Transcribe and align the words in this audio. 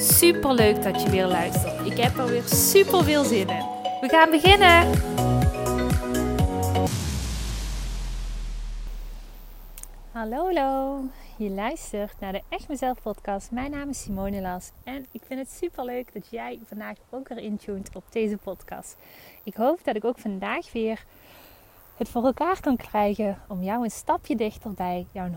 Super 0.00 0.54
leuk 0.54 0.82
dat 0.82 1.02
je 1.02 1.10
weer 1.10 1.26
luistert. 1.26 1.86
Ik 1.86 1.96
heb 1.96 2.16
er 2.16 2.26
weer 2.26 2.42
super 2.42 3.04
veel 3.04 3.24
zin 3.24 3.48
in. 3.48 3.64
We 4.00 4.08
gaan 4.08 4.30
beginnen. 4.30 4.90
Hallo, 10.12 10.36
hallo. 10.36 11.02
Je 11.36 11.50
luistert 11.50 12.20
naar 12.20 12.32
de 12.32 12.42
Echt 12.48 12.68
Mezelf 12.68 13.02
podcast. 13.02 13.50
Mijn 13.50 13.70
naam 13.70 13.88
is 13.88 14.02
Simone 14.02 14.40
Las 14.40 14.70
en 14.84 15.06
ik 15.12 15.22
vind 15.26 15.40
het 15.40 15.50
super 15.50 15.84
leuk 15.84 16.12
dat 16.12 16.26
jij 16.30 16.58
vandaag 16.66 16.96
ook 17.10 17.28
erin 17.28 17.56
tuned 17.56 17.90
op 17.94 18.04
deze 18.10 18.36
podcast. 18.36 18.96
Ik 19.42 19.54
hoop 19.54 19.84
dat 19.84 19.96
ik 19.96 20.04
ook 20.04 20.18
vandaag 20.18 20.72
weer 20.72 21.04
het 21.98 22.08
voor 22.08 22.24
elkaar 22.24 22.60
kan 22.60 22.76
krijgen 22.76 23.38
om 23.48 23.62
jou 23.62 23.84
een 23.84 23.90
stapje 23.90 24.36
dichterbij 24.36 25.06
jouw 25.12 25.28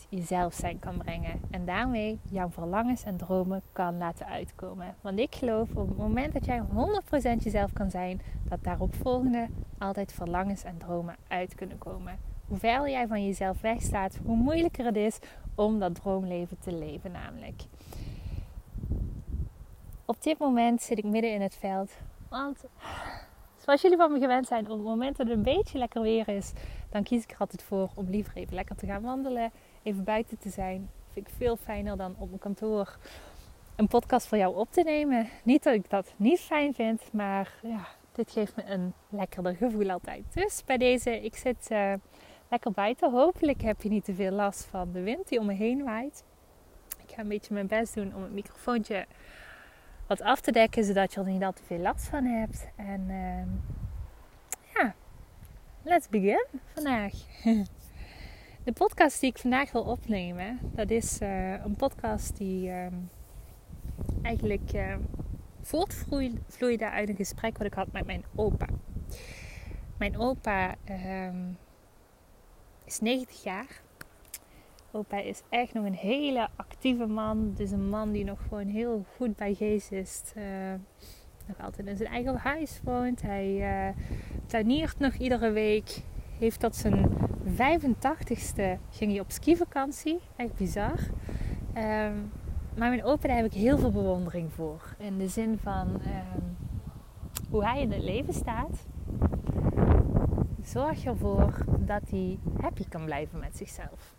100% 0.00 0.08
jezelf 0.08 0.54
zijn 0.54 0.78
kan 0.78 0.96
brengen. 0.96 1.40
En 1.50 1.64
daarmee 1.64 2.18
jouw 2.30 2.50
verlangens 2.50 3.02
en 3.02 3.16
dromen 3.16 3.62
kan 3.72 3.96
laten 3.96 4.26
uitkomen. 4.26 4.94
Want 5.00 5.18
ik 5.18 5.34
geloof 5.34 5.68
op 5.74 5.88
het 5.88 5.96
moment 5.96 6.32
dat 6.32 6.44
jij 6.44 6.62
100% 6.62 7.42
jezelf 7.42 7.72
kan 7.72 7.90
zijn, 7.90 8.20
dat 8.48 8.64
daarop 8.64 8.94
volgende 8.94 9.48
altijd 9.78 10.12
verlangens 10.12 10.64
en 10.64 10.78
dromen 10.78 11.16
uit 11.28 11.54
kunnen 11.54 11.78
komen. 11.78 12.18
Hoe 12.48 12.58
verder 12.58 12.90
jij 12.90 13.06
van 13.06 13.26
jezelf 13.26 13.60
wegstaat, 13.60 14.18
hoe 14.24 14.36
moeilijker 14.36 14.84
het 14.84 14.96
is 14.96 15.18
om 15.54 15.78
dat 15.78 15.94
droomleven 15.94 16.58
te 16.58 16.72
leven 16.72 17.12
namelijk. 17.12 17.62
Op 20.04 20.22
dit 20.22 20.38
moment 20.38 20.82
zit 20.82 20.98
ik 20.98 21.04
midden 21.04 21.32
in 21.32 21.40
het 21.40 21.56
veld, 21.56 21.90
want 22.28 22.64
Zoals 23.66 23.82
jullie 23.82 23.96
van 23.96 24.12
me 24.12 24.18
gewend 24.18 24.46
zijn, 24.46 24.64
op 24.64 24.70
het 24.70 24.86
moment 24.86 25.16
dat 25.16 25.26
het 25.26 25.36
een 25.36 25.42
beetje 25.42 25.78
lekker 25.78 26.02
weer 26.02 26.28
is, 26.28 26.52
dan 26.90 27.02
kies 27.02 27.22
ik 27.22 27.30
er 27.30 27.38
altijd 27.38 27.62
voor 27.62 27.90
om 27.94 28.10
liever 28.10 28.36
even 28.36 28.54
lekker 28.54 28.76
te 28.76 28.86
gaan 28.86 29.02
wandelen, 29.02 29.52
even 29.82 30.04
buiten 30.04 30.38
te 30.38 30.48
zijn. 30.48 30.90
vind 31.12 31.28
ik 31.28 31.34
veel 31.36 31.56
fijner 31.56 31.96
dan 31.96 32.14
op 32.18 32.28
mijn 32.28 32.40
kantoor 32.40 32.98
een 33.76 33.88
podcast 33.88 34.26
voor 34.26 34.38
jou 34.38 34.56
op 34.56 34.72
te 34.72 34.82
nemen. 34.82 35.28
Niet 35.42 35.62
dat 35.62 35.74
ik 35.74 35.90
dat 35.90 36.14
niet 36.16 36.40
fijn 36.40 36.74
vind, 36.74 37.02
maar 37.12 37.54
ja, 37.62 37.86
dit 38.12 38.30
geeft 38.30 38.56
me 38.56 38.64
een 38.64 38.92
lekkerder 39.08 39.56
gevoel 39.56 39.90
altijd. 39.90 40.24
Dus 40.34 40.64
bij 40.64 40.78
deze, 40.78 41.20
ik 41.24 41.36
zit 41.36 41.68
uh, 41.72 41.92
lekker 42.50 42.72
buiten. 42.72 43.10
Hopelijk 43.10 43.62
heb 43.62 43.82
je 43.82 43.88
niet 43.88 44.04
te 44.04 44.14
veel 44.14 44.32
last 44.32 44.64
van 44.64 44.92
de 44.92 45.02
wind 45.02 45.28
die 45.28 45.38
om 45.38 45.46
me 45.46 45.52
heen 45.54 45.84
waait. 45.84 46.24
Ik 47.06 47.14
ga 47.14 47.20
een 47.20 47.28
beetje 47.28 47.54
mijn 47.54 47.66
best 47.66 47.94
doen 47.94 48.14
om 48.14 48.22
het 48.22 48.32
microfoontje 48.32 49.06
wat 50.06 50.20
af 50.22 50.40
te 50.40 50.52
dekken, 50.52 50.84
zodat 50.84 51.14
je 51.14 51.20
er 51.20 51.26
niet 51.26 51.42
al 51.42 51.52
te 51.52 51.62
veel 51.66 51.78
last 51.78 52.08
van 52.08 52.24
hebt. 52.24 52.68
En 52.76 53.06
uh, 53.08 53.42
ja, 54.74 54.94
let's 55.82 56.08
begin 56.08 56.46
vandaag. 56.74 57.12
De 58.64 58.72
podcast 58.72 59.20
die 59.20 59.30
ik 59.30 59.38
vandaag 59.38 59.72
wil 59.72 59.82
opnemen, 59.82 60.58
dat 60.62 60.90
is 60.90 61.20
uh, 61.20 61.64
een 61.64 61.76
podcast 61.76 62.36
die 62.36 62.68
uh, 62.68 62.86
eigenlijk 64.22 64.72
uh, 64.74 64.96
voortvloeide 65.62 66.90
uit 66.90 67.08
een 67.08 67.16
gesprek 67.16 67.58
wat 67.58 67.66
ik 67.66 67.74
had 67.74 67.92
met 67.92 68.06
mijn 68.06 68.24
opa. 68.34 68.66
Mijn 69.98 70.18
opa 70.18 70.74
ehm, 70.84 71.52
is 72.84 73.00
90 73.00 73.42
jaar 73.42 73.82
Opa 74.90 75.16
is 75.20 75.42
echt 75.48 75.74
nog 75.74 75.84
een 75.84 75.94
hele 75.94 76.48
actieve 76.56 77.06
man. 77.06 77.54
Is 77.56 77.70
een 77.70 77.88
man 77.88 78.12
die 78.12 78.24
nog 78.24 78.38
gewoon 78.48 78.66
heel 78.66 79.04
goed 79.16 79.36
bij 79.36 79.54
geest 79.54 79.92
is. 79.92 80.22
Uh, 80.36 80.44
nog 81.46 81.60
altijd 81.60 81.86
in 81.86 81.96
zijn 81.96 82.08
eigen 82.08 82.36
huis 82.36 82.80
woont. 82.84 83.22
Hij 83.22 83.88
uh, 83.88 83.96
tuiniert 84.46 84.98
nog 84.98 85.14
iedere 85.14 85.50
week. 85.50 86.02
Heeft 86.38 86.60
tot 86.60 86.76
zijn 86.76 87.08
85ste 87.46 88.78
ging 88.90 89.10
hij 89.10 89.20
op 89.20 89.30
skivakantie. 89.30 90.20
Echt 90.36 90.54
bizar. 90.54 90.98
Ehm, 91.72 92.16
maar 92.76 92.88
mijn 92.88 93.04
opa, 93.04 93.28
daar 93.28 93.36
heb 93.36 93.46
ik 93.46 93.52
heel 93.52 93.78
veel 93.78 93.92
bewondering 93.92 94.52
voor. 94.52 94.94
In 94.98 95.18
de 95.18 95.28
zin 95.28 95.58
van 95.62 96.00
ehm, 96.02 96.42
hoe 97.50 97.64
hij 97.64 97.80
in 97.80 97.92
het 97.92 98.02
leven 98.02 98.34
staat. 98.34 98.86
Zorg 100.62 101.04
ervoor 101.04 101.64
dat 101.78 102.02
hij 102.10 102.38
happy 102.60 102.88
kan 102.88 103.04
blijven 103.04 103.38
met 103.38 103.56
zichzelf. 103.56 104.14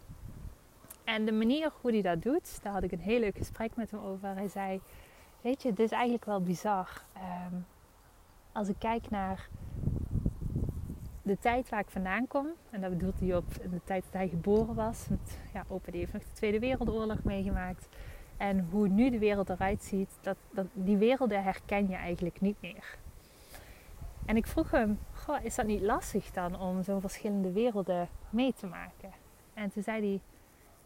En 1.08 1.26
de 1.26 1.32
manier 1.32 1.72
hoe 1.82 1.92
hij 1.92 2.02
dat 2.02 2.22
doet, 2.22 2.64
daar 2.64 2.74
had 2.74 2.84
ik 2.84 2.92
een 2.92 3.00
heel 3.00 3.20
leuk 3.20 3.38
gesprek 3.38 3.76
met 3.76 3.92
hem 3.92 4.00
over. 4.00 4.36
Hij 4.36 4.48
zei: 4.48 4.82
Weet 5.42 5.62
je, 5.62 5.70
dit 5.70 5.86
is 5.86 5.92
eigenlijk 5.92 6.26
wel 6.26 6.42
bizar. 6.42 7.04
Ehm, 7.14 7.56
als 8.52 8.68
ik 8.68 8.76
kijk 8.80 9.10
naar 9.10 9.48
de 11.22 11.38
tijd 11.40 11.70
waar 11.70 11.80
ik 11.80 11.90
vandaan 11.90 12.28
kom, 12.28 12.48
en 12.70 12.82
dat 12.82 12.90
bedoelt 12.90 13.20
hij 13.20 13.36
op 13.36 13.54
de 13.54 13.82
tijd 13.84 14.04
dat 14.04 14.14
hij 14.14 14.28
geboren 14.28 14.76
was. 14.76 15.08
Want 15.08 15.38
ja, 15.54 15.66
opa 15.68 15.92
die 15.92 16.00
heeft 16.00 16.14
nog 16.14 16.24
de 16.24 16.34
Tweede 16.34 16.60
Wereldoorlog 16.60 17.24
meegemaakt. 17.24 17.88
En 18.38 18.68
hoe 18.72 18.88
nu 18.88 19.10
de 19.10 19.20
wereld 19.20 19.50
eruit 19.50 19.84
ziet, 19.84 20.18
dat, 20.22 20.38
dat, 20.52 20.66
die 20.74 20.98
werelden 20.98 21.44
herken 21.44 21.90
je 21.90 21.96
eigenlijk 21.96 22.42
niet 22.42 22.62
meer. 22.62 22.98
En 24.26 24.38
ik 24.38 24.48
vroeg 24.48 24.72
hem, 24.72 25.00
goh, 25.14 25.44
is 25.44 25.56
dat 25.56 25.66
niet 25.66 25.82
lastig 25.82 26.32
dan 26.32 26.60
om 26.60 26.84
zo'n 26.84 27.02
verschillende 27.02 27.52
werelden 27.52 28.10
mee 28.30 28.54
te 28.54 28.68
maken? 28.68 29.12
En 29.54 29.70
toen 29.70 29.84
zei 29.84 30.02
hij, 30.02 30.22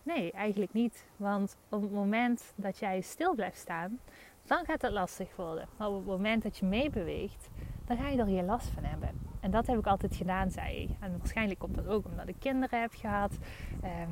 Nee, 0.04 0.32
eigenlijk 0.32 0.74
niet. 0.74 1.06
Want 1.18 1.58
op 1.70 1.82
het 1.82 1.92
moment 1.92 2.54
dat 2.56 2.78
jij 2.78 3.02
stil 3.02 3.36
blijft 3.36 3.58
staan, 3.58 4.00
dan 4.46 4.66
gaat 4.66 4.82
het 4.82 4.92
lastig 4.92 5.36
worden. 5.36 5.68
Maar 5.78 5.88
op 5.88 5.96
het 5.96 6.06
moment 6.06 6.44
dat 6.44 6.58
je 6.58 6.66
meebeweegt, 6.66 7.50
dan 7.86 7.98
ga 7.98 8.08
je 8.08 8.18
er 8.18 8.26
geen 8.26 8.46
last 8.46 8.68
van 8.68 8.84
hebben. 8.84 9.10
En 9.40 9.52
dat 9.52 9.68
heb 9.68 9.78
ik 9.78 9.88
altijd 9.88 10.16
gedaan, 10.16 10.52
zei 10.52 10.66
hij. 10.68 10.96
En 11.00 11.18
waarschijnlijk 11.18 11.60
komt 11.60 11.76
dat 11.76 11.88
ook 11.88 12.06
omdat 12.06 12.28
ik 12.28 12.36
kinderen 12.40 12.82
heb 12.82 12.92
gehad. 12.94 13.38
Ehm, 13.82 14.10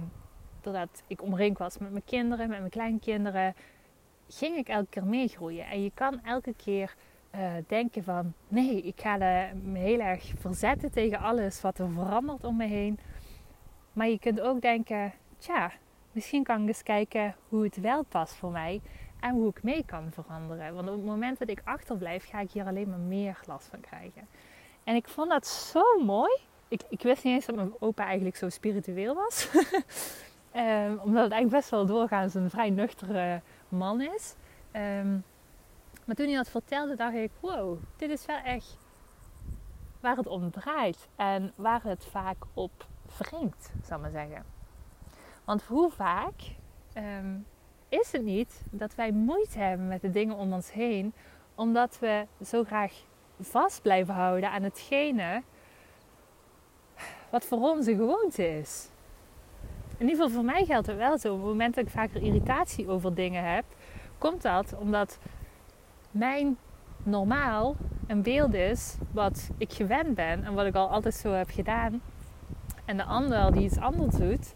doordat 0.61 1.03
ik 1.07 1.21
omringd 1.21 1.57
was 1.57 1.77
met 1.77 1.91
mijn 1.91 2.05
kinderen, 2.05 2.49
met 2.49 2.59
mijn 2.59 2.71
kleinkinderen, 2.71 3.55
ging 4.27 4.57
ik 4.57 4.67
elke 4.67 4.89
keer 4.89 5.05
meegroeien. 5.05 5.65
En 5.65 5.83
je 5.83 5.91
kan 5.93 6.23
elke 6.23 6.53
keer 6.53 6.95
uh, 7.35 7.51
denken 7.67 8.03
van... 8.03 8.33
Nee, 8.47 8.81
ik 8.81 9.01
ga 9.01 9.17
me 9.63 9.79
heel 9.79 9.99
erg 9.99 10.31
verzetten 10.37 10.91
tegen 10.91 11.19
alles 11.19 11.61
wat 11.61 11.79
er 11.79 11.89
verandert 11.89 12.43
om 12.43 12.57
me 12.57 12.65
heen. 12.65 12.99
Maar 13.93 14.07
je 14.07 14.19
kunt 14.19 14.41
ook 14.41 14.61
denken 14.61 15.13
tja, 15.39 15.71
misschien 16.11 16.43
kan 16.43 16.61
ik 16.61 16.67
eens 16.67 16.83
kijken 16.83 17.35
hoe 17.49 17.63
het 17.63 17.81
wel 17.81 18.03
past 18.03 18.33
voor 18.33 18.51
mij 18.51 18.81
en 19.19 19.33
hoe 19.33 19.49
ik 19.49 19.63
mee 19.63 19.85
kan 19.85 20.11
veranderen. 20.11 20.73
Want 20.73 20.87
op 20.87 20.95
het 20.95 21.05
moment 21.05 21.39
dat 21.39 21.49
ik 21.49 21.61
achterblijf, 21.63 22.29
ga 22.29 22.39
ik 22.39 22.51
hier 22.51 22.65
alleen 22.65 22.89
maar 22.89 22.99
meer 22.99 23.39
last 23.45 23.67
van 23.67 23.79
krijgen. 23.79 24.27
En 24.83 24.95
ik 24.95 25.07
vond 25.07 25.29
dat 25.29 25.47
zo 25.47 25.83
mooi. 26.03 26.37
Ik, 26.67 26.81
ik 26.89 27.01
wist 27.01 27.23
niet 27.23 27.33
eens 27.33 27.45
dat 27.45 27.55
mijn 27.55 27.73
opa 27.79 28.05
eigenlijk 28.05 28.35
zo 28.35 28.49
spiritueel 28.49 29.15
was. 29.15 29.49
um, 30.55 30.99
omdat 31.05 31.23
het 31.23 31.31
eigenlijk 31.31 31.49
best 31.49 31.69
wel 31.69 31.85
doorgaans 31.85 32.33
een 32.33 32.49
vrij 32.49 32.69
nuchtere 32.69 33.41
man 33.69 34.01
is. 34.01 34.35
Um, 34.73 35.23
maar 36.05 36.15
toen 36.15 36.27
hij 36.27 36.35
dat 36.35 36.49
vertelde, 36.49 36.95
dacht 36.95 37.15
ik: 37.15 37.31
wow, 37.39 37.77
dit 37.97 38.09
is 38.09 38.25
wel 38.25 38.37
echt 38.37 38.77
waar 39.99 40.15
het 40.15 40.27
om 40.27 40.51
draait. 40.51 41.07
En 41.15 41.53
waar 41.55 41.83
het 41.83 42.05
vaak 42.05 42.37
op 42.53 42.87
wringt, 43.17 43.71
zal 43.83 43.95
ik 43.95 44.01
maar 44.01 44.11
zeggen. 44.11 44.58
Want 45.49 45.63
hoe 45.63 45.91
vaak 45.91 46.33
ehm, 46.93 47.35
is 47.89 48.11
het 48.11 48.23
niet 48.23 48.63
dat 48.71 48.95
wij 48.95 49.11
moeite 49.11 49.59
hebben 49.59 49.87
met 49.87 50.01
de 50.01 50.09
dingen 50.09 50.35
om 50.35 50.53
ons 50.53 50.71
heen, 50.71 51.13
omdat 51.55 51.99
we 51.99 52.25
zo 52.45 52.63
graag 52.63 52.93
vast 53.39 53.81
blijven 53.81 54.13
houden 54.13 54.51
aan 54.51 54.63
hetgene 54.63 55.43
wat 57.31 57.45
voor 57.45 57.57
ons 57.57 57.87
een 57.87 57.95
gewoonte 57.95 58.57
is. 58.57 58.89
In 59.97 60.09
ieder 60.09 60.15
geval 60.15 60.29
voor 60.29 60.51
mij 60.51 60.65
geldt 60.65 60.87
het 60.87 60.97
wel 60.97 61.17
zo. 61.17 61.33
Op 61.33 61.39
het 61.39 61.47
moment 61.47 61.75
dat 61.75 61.85
ik 61.85 61.91
vaker 61.91 62.21
irritatie 62.21 62.89
over 62.89 63.15
dingen 63.15 63.53
heb, 63.53 63.65
komt 64.17 64.41
dat 64.41 64.75
omdat 64.79 65.19
mijn 66.11 66.57
normaal 67.03 67.75
een 68.07 68.21
beeld 68.21 68.53
is 68.53 68.97
wat 69.11 69.49
ik 69.57 69.73
gewend 69.73 70.15
ben 70.15 70.43
en 70.43 70.53
wat 70.53 70.65
ik 70.65 70.75
al 70.75 70.89
altijd 70.89 71.15
zo 71.15 71.31
heb 71.31 71.49
gedaan. 71.49 72.01
En 72.85 72.97
de 72.97 73.03
ander 73.03 73.51
die 73.51 73.63
iets 73.63 73.79
anders 73.79 74.15
doet, 74.15 74.53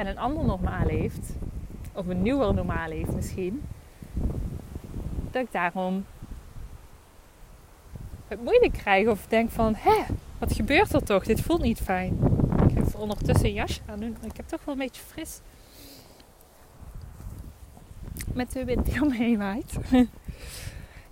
en 0.00 0.06
een 0.06 0.18
ander 0.18 0.44
normaal 0.44 0.86
heeft, 0.86 1.36
of 1.92 2.06
een 2.06 2.22
nieuwer 2.22 2.54
normaal 2.54 2.90
heeft 2.90 3.14
misschien, 3.14 3.62
dat 5.30 5.42
ik 5.42 5.52
daarom 5.52 6.04
het 8.28 8.42
moeilijk 8.42 8.72
krijg 8.72 9.08
of 9.08 9.26
denk 9.26 9.50
van, 9.50 9.74
hé, 9.76 10.02
wat 10.38 10.52
gebeurt 10.52 10.92
er 10.92 11.04
toch? 11.04 11.24
Dit 11.24 11.40
voelt 11.40 11.62
niet 11.62 11.80
fijn. 11.80 12.18
Ik 12.68 12.76
heb 12.76 12.94
ondertussen 12.96 13.46
een 13.46 13.52
jasje 13.52 13.80
aan 13.86 14.00
doen, 14.00 14.16
ik 14.24 14.36
heb 14.36 14.48
toch 14.48 14.64
wel 14.64 14.74
een 14.74 14.80
beetje 14.80 15.02
fris. 15.02 15.40
met 18.34 18.52
de 18.52 18.64
wind 18.64 18.86
die 18.86 19.02
om 19.02 19.08
me 19.08 19.14
heen 19.14 19.38
waait. 19.38 19.78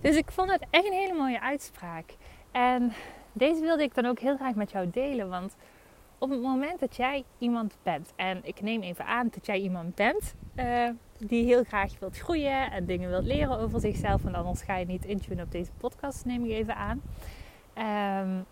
dus 0.01 0.15
ik 0.15 0.31
vond 0.31 0.51
het 0.51 0.65
echt 0.69 0.85
een 0.85 0.93
hele 0.93 1.13
mooie 1.13 1.41
uitspraak. 1.41 2.15
En 2.51 2.93
deze 3.33 3.61
wilde 3.61 3.83
ik 3.83 3.95
dan 3.95 4.05
ook 4.05 4.19
heel 4.19 4.35
graag 4.35 4.55
met 4.55 4.71
jou 4.71 4.89
delen. 4.89 5.29
Want 5.29 5.55
op 6.19 6.29
het 6.29 6.41
moment 6.41 6.79
dat 6.79 6.95
jij 6.95 7.25
iemand 7.37 7.77
bent, 7.83 8.13
en 8.15 8.39
ik 8.43 8.61
neem 8.61 8.81
even 8.81 9.05
aan 9.05 9.27
dat 9.31 9.45
jij 9.45 9.59
iemand 9.59 9.95
bent 9.95 10.35
uh, 10.55 10.89
die 11.17 11.45
heel 11.45 11.63
graag 11.63 11.99
wilt 11.99 12.17
groeien 12.17 12.71
en 12.71 12.85
dingen 12.85 13.09
wilt 13.09 13.25
leren 13.25 13.59
over 13.59 13.79
zichzelf, 13.79 14.25
en 14.25 14.35
anders 14.35 14.61
ga 14.61 14.75
je 14.75 14.85
niet 14.85 15.05
intunen 15.05 15.45
op 15.45 15.51
deze 15.51 15.71
podcast, 15.77 16.25
neem 16.25 16.45
ik 16.45 16.51
even 16.51 16.75
aan. 16.75 17.01
Um, 18.27 18.45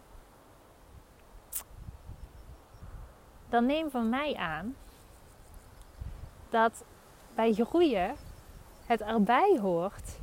dan 3.49 3.65
neem 3.65 3.89
van 3.89 4.09
mij 4.09 4.35
aan 4.35 4.75
dat 6.49 6.85
bij 7.35 7.53
groeien 7.53 8.15
het 8.85 9.01
erbij 9.01 9.57
hoort 9.61 10.19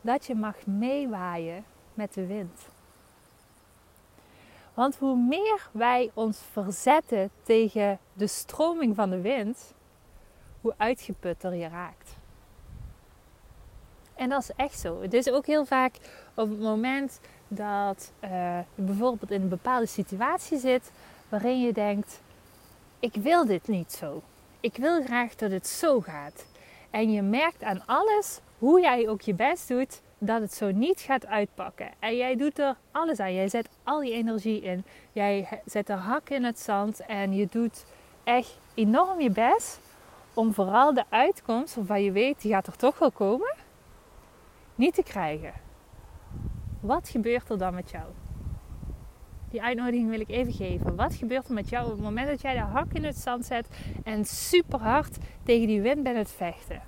dat 0.00 0.26
je 0.26 0.34
mag 0.34 0.66
meewaaien 0.66 1.64
met 1.94 2.14
de 2.14 2.26
wind. 2.26 2.68
Want 4.78 4.96
hoe 4.96 5.16
meer 5.16 5.68
wij 5.72 6.10
ons 6.14 6.38
verzetten 6.52 7.30
tegen 7.42 7.98
de 8.12 8.26
stroming 8.26 8.96
van 8.96 9.10
de 9.10 9.20
wind, 9.20 9.74
hoe 10.60 10.74
uitgeputter 10.76 11.54
je 11.54 11.68
raakt. 11.68 12.16
En 14.14 14.28
dat 14.28 14.42
is 14.42 14.50
echt 14.56 14.78
zo. 14.78 15.00
Het 15.00 15.14
is 15.14 15.30
ook 15.30 15.46
heel 15.46 15.64
vaak 15.64 15.94
op 16.34 16.48
het 16.48 16.60
moment 16.60 17.20
dat 17.48 18.12
uh, 18.24 18.30
je 18.74 18.82
bijvoorbeeld 18.82 19.30
in 19.30 19.42
een 19.42 19.48
bepaalde 19.48 19.86
situatie 19.86 20.58
zit 20.58 20.90
waarin 21.28 21.60
je 21.60 21.72
denkt: 21.72 22.20
ik 22.98 23.14
wil 23.14 23.46
dit 23.46 23.68
niet 23.68 23.92
zo. 23.92 24.22
Ik 24.60 24.76
wil 24.76 25.04
graag 25.04 25.34
dat 25.34 25.50
het 25.50 25.66
zo 25.66 26.00
gaat. 26.00 26.46
En 26.90 27.12
je 27.12 27.22
merkt 27.22 27.62
aan 27.62 27.82
alles, 27.86 28.40
hoe 28.58 28.80
jij 28.80 29.08
ook 29.08 29.20
je 29.20 29.34
best 29.34 29.68
doet, 29.68 30.00
dat 30.18 30.40
het 30.40 30.54
zo 30.54 30.70
niet 30.70 31.00
gaat 31.00 31.26
uitpakken. 31.26 31.90
En 31.98 32.16
jij 32.16 32.36
doet 32.36 32.58
er 32.58 32.76
alles 32.90 33.20
aan. 33.20 33.34
Jij 33.34 33.48
zet 33.48 33.68
al 33.82 34.00
die 34.00 34.12
energie 34.12 34.60
in. 34.60 34.84
Jij 35.12 35.62
zet 35.64 35.86
de 35.86 35.92
hak 35.92 36.28
in 36.28 36.44
het 36.44 36.58
zand 36.58 37.00
en 37.06 37.34
je 37.34 37.46
doet 37.50 37.84
echt 38.24 38.58
enorm 38.74 39.20
je 39.20 39.30
best 39.30 39.80
om 40.34 40.52
vooral 40.54 40.94
de 40.94 41.04
uitkomst 41.08 41.74
waarvan 41.74 42.02
je 42.02 42.12
weet, 42.12 42.42
die 42.42 42.52
gaat 42.52 42.66
er 42.66 42.76
toch 42.76 42.98
wel 42.98 43.10
komen, 43.10 43.54
niet 44.74 44.94
te 44.94 45.02
krijgen. 45.02 45.52
Wat 46.80 47.08
gebeurt 47.08 47.50
er 47.50 47.58
dan 47.58 47.74
met 47.74 47.90
jou? 47.90 48.04
Die 49.50 49.62
uitnodiging 49.62 50.10
wil 50.10 50.20
ik 50.20 50.28
even 50.28 50.52
geven. 50.52 50.96
Wat 50.96 51.14
gebeurt 51.14 51.48
er 51.48 51.54
met 51.54 51.68
jou 51.68 51.84
op 51.84 51.92
het 51.92 52.00
moment 52.00 52.28
dat 52.28 52.40
jij 52.40 52.52
de 52.52 52.60
hak 52.60 52.92
in 52.92 53.04
het 53.04 53.16
zand 53.16 53.44
zet 53.44 53.68
en 54.04 54.24
super 54.24 54.80
hard 54.80 55.18
tegen 55.42 55.66
die 55.66 55.80
wind 55.80 56.02
bent 56.02 56.16
het 56.16 56.30
vechten? 56.30 56.82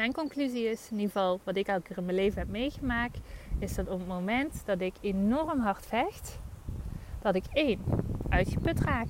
Mijn 0.00 0.12
conclusie 0.12 0.68
is, 0.68 0.88
in 0.90 0.96
ieder 0.96 1.12
geval 1.12 1.40
wat 1.44 1.56
ik 1.56 1.66
elke 1.66 1.82
keer 1.82 1.98
in 1.98 2.04
mijn 2.04 2.16
leven 2.16 2.38
heb 2.38 2.48
meegemaakt, 2.48 3.18
is 3.58 3.74
dat 3.74 3.88
op 3.88 3.98
het 3.98 4.08
moment 4.08 4.62
dat 4.64 4.80
ik 4.80 4.94
enorm 5.00 5.60
hard 5.60 5.86
vecht, 5.86 6.38
dat 7.22 7.34
ik 7.34 7.44
één, 7.52 7.80
uitgeput 8.28 8.80
raak. 8.80 9.08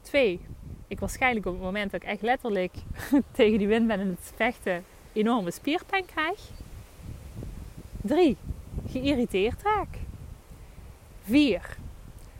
Twee, 0.00 0.40
ik 0.88 1.00
waarschijnlijk 1.00 1.46
op 1.46 1.52
het 1.52 1.62
moment 1.62 1.90
dat 1.90 2.02
ik 2.02 2.08
echt 2.08 2.22
letterlijk 2.22 2.72
tegen 3.36 3.58
die 3.58 3.68
wind 3.68 3.86
ben 3.86 4.00
in 4.00 4.08
het 4.08 4.32
vechten, 4.34 4.84
enorme 5.12 5.50
spierpijn 5.50 6.06
krijg. 6.06 6.50
3. 8.02 8.36
Geïrriteerd 8.86 9.62
raak. 9.62 9.98
4. 11.22 11.76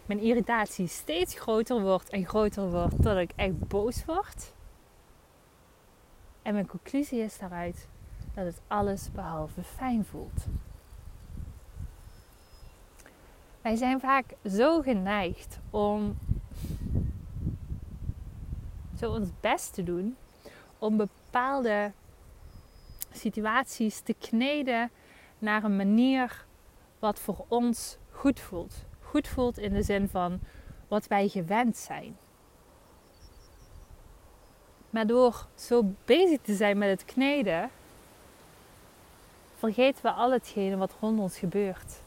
Mijn 0.06 0.20
irritatie 0.20 0.86
steeds 0.86 1.34
groter 1.38 1.82
wordt 1.82 2.10
en 2.10 2.26
groter 2.26 2.70
wordt 2.70 2.96
totdat 2.96 3.18
ik 3.18 3.30
echt 3.36 3.68
boos 3.68 4.04
word. 4.04 4.56
En 6.48 6.54
mijn 6.54 6.66
conclusie 6.66 7.20
is 7.20 7.38
daaruit 7.38 7.88
dat 8.34 8.44
het 8.44 8.60
alles 8.66 9.12
behalve 9.12 9.62
fijn 9.62 10.04
voelt. 10.04 10.46
Wij 13.62 13.76
zijn 13.76 14.00
vaak 14.00 14.24
zo 14.44 14.80
geneigd 14.80 15.58
om 15.70 16.18
zo 18.98 19.12
ons 19.12 19.28
best 19.40 19.74
te 19.74 19.82
doen 19.82 20.16
om 20.78 20.96
bepaalde 20.96 21.92
situaties 23.10 24.00
te 24.00 24.14
kneden 24.14 24.90
naar 25.38 25.64
een 25.64 25.76
manier 25.76 26.44
wat 26.98 27.18
voor 27.18 27.44
ons 27.48 27.98
goed 28.10 28.40
voelt. 28.40 28.74
Goed 29.00 29.28
voelt 29.28 29.58
in 29.58 29.72
de 29.72 29.82
zin 29.82 30.08
van 30.08 30.40
wat 30.88 31.06
wij 31.06 31.28
gewend 31.28 31.76
zijn. 31.76 32.16
Maar 34.90 35.06
door 35.06 35.46
zo 35.54 35.94
bezig 36.04 36.40
te 36.40 36.54
zijn 36.54 36.78
met 36.78 36.88
het 36.88 37.04
kneden, 37.04 37.70
vergeten 39.56 40.02
we 40.02 40.10
al 40.10 40.32
hetgene 40.32 40.76
wat 40.76 40.96
rond 41.00 41.18
ons 41.20 41.38
gebeurt. 41.38 42.02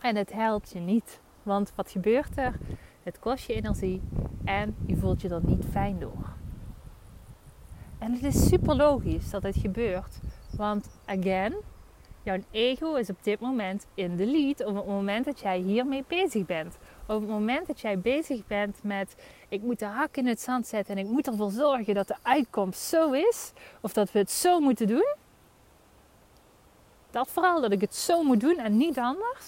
En 0.00 0.16
het 0.16 0.32
helpt 0.32 0.70
je 0.72 0.78
niet. 0.78 1.20
Want 1.42 1.72
wat 1.74 1.90
gebeurt 1.90 2.36
er? 2.36 2.54
Het 3.02 3.18
kost 3.18 3.46
je 3.46 3.54
energie 3.54 4.02
en 4.44 4.76
je 4.86 4.96
voelt 4.96 5.20
je 5.20 5.28
er 5.28 5.44
niet 5.44 5.64
fijn 5.70 5.98
door. 5.98 6.32
En 7.98 8.12
het 8.12 8.22
is 8.22 8.48
super 8.48 8.76
logisch 8.76 9.30
dat 9.30 9.42
het 9.42 9.56
gebeurt, 9.56 10.18
want 10.56 10.88
again, 11.04 11.54
jouw 12.22 12.38
ego 12.50 12.94
is 12.94 13.10
op 13.10 13.16
dit 13.22 13.40
moment 13.40 13.86
in 13.94 14.16
de 14.16 14.26
lead 14.26 14.64
op 14.64 14.74
het 14.74 14.86
moment 14.86 15.24
dat 15.24 15.40
jij 15.40 15.58
hiermee 15.58 16.04
bezig 16.08 16.46
bent. 16.46 16.78
Op 17.06 17.20
het 17.20 17.28
moment 17.28 17.66
dat 17.66 17.80
jij 17.80 17.98
bezig 17.98 18.46
bent 18.46 18.82
met 18.82 19.16
ik 19.52 19.62
moet 19.62 19.78
de 19.78 19.84
hak 19.84 20.16
in 20.16 20.26
het 20.26 20.40
zand 20.40 20.66
zetten 20.66 20.96
en 20.96 21.04
ik 21.04 21.10
moet 21.10 21.26
ervoor 21.26 21.50
zorgen 21.50 21.94
dat 21.94 22.08
de 22.08 22.16
uitkomst 22.22 22.80
zo 22.80 23.12
is, 23.12 23.52
of 23.80 23.92
dat 23.92 24.12
we 24.12 24.18
het 24.18 24.30
zo 24.30 24.60
moeten 24.60 24.86
doen. 24.86 25.14
Dat 27.10 27.28
vooral, 27.28 27.60
dat 27.60 27.72
ik 27.72 27.80
het 27.80 27.94
zo 27.94 28.22
moet 28.22 28.40
doen 28.40 28.58
en 28.58 28.76
niet 28.76 28.98
anders. 28.98 29.46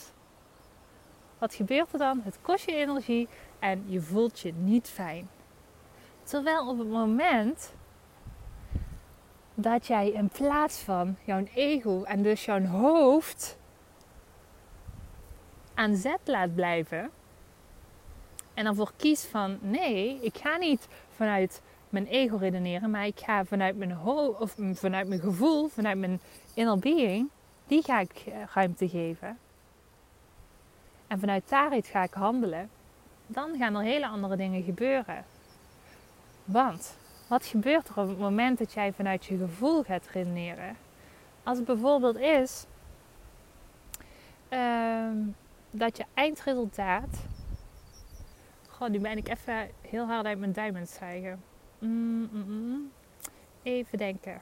Wat 1.38 1.54
gebeurt 1.54 1.92
er 1.92 1.98
dan? 1.98 2.20
Het 2.24 2.38
kost 2.42 2.64
je 2.64 2.74
energie 2.74 3.28
en 3.58 3.84
je 3.86 4.00
voelt 4.00 4.40
je 4.40 4.52
niet 4.52 4.88
fijn. 4.88 5.28
Terwijl 6.22 6.68
op 6.68 6.78
het 6.78 6.88
moment 6.88 7.72
dat 9.54 9.86
jij 9.86 10.10
in 10.10 10.28
plaats 10.28 10.78
van 10.78 11.16
jouw 11.24 11.44
ego 11.54 12.02
en 12.02 12.22
dus 12.22 12.44
jouw 12.44 12.64
hoofd 12.64 13.58
aan 15.74 15.96
zet 15.96 16.20
laat 16.24 16.54
blijven 16.54 17.10
en 18.54 18.66
ervoor 18.66 18.92
kiest 18.96 19.24
van 19.24 19.58
nee, 19.60 20.18
ik 20.20 20.36
ga 20.36 20.56
niet 20.56 20.88
vanuit 21.16 21.62
mijn 21.88 22.06
ego 22.06 22.36
redeneren, 22.36 22.90
maar 22.90 23.06
ik 23.06 23.20
ga 23.20 23.44
vanuit 23.44 23.76
mijn 23.76 23.98
of 24.38 24.54
vanuit 24.72 25.08
mijn 25.08 25.20
gevoel, 25.20 25.68
vanuit 25.68 25.98
mijn 25.98 26.20
inner 26.54 26.78
being, 26.78 27.28
die 27.66 27.82
ga 27.82 28.00
ik 28.00 28.22
eh, 28.26 28.34
ruimte 28.54 28.88
geven. 28.88 29.38
En 31.06 31.18
vanuit 31.18 31.48
daaruit 31.48 31.86
ga 31.86 32.02
ik 32.02 32.12
handelen. 32.12 32.70
Dan 33.26 33.56
gaan 33.58 33.74
er 33.74 33.82
hele 33.82 34.06
andere 34.06 34.36
dingen 34.36 34.62
gebeuren. 34.62 35.24
Want 36.44 36.96
wat 37.28 37.46
gebeurt 37.46 37.88
er 37.88 37.98
op 37.98 38.08
het 38.08 38.18
moment 38.18 38.58
dat 38.58 38.72
jij 38.72 38.92
vanuit 38.92 39.24
je 39.24 39.36
gevoel 39.36 39.82
gaat 39.82 40.06
redeneren? 40.12 40.76
Als 41.42 41.56
het 41.56 41.66
bijvoorbeeld 41.66 42.16
is 42.16 42.66
ehm, 44.48 45.16
dat 45.70 45.96
je 45.96 46.04
eindresultaat. 46.14 47.26
Goh, 48.84 48.92
nu 48.92 48.98
ben 48.98 49.16
ik 49.16 49.28
even 49.28 49.70
heel 49.80 50.06
hard 50.06 50.26
uit 50.26 50.38
mijn 50.38 50.52
duim 50.52 50.76
aan 50.76 51.38
mm, 51.78 52.28
mm, 52.32 52.44
mm, 52.46 52.90
even 53.62 53.98
denken. 53.98 54.40